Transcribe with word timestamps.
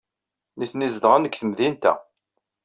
Nitni 0.57 0.87
zedɣen 0.93 1.23
deg 1.25 1.33
temdint-a. 1.35 1.93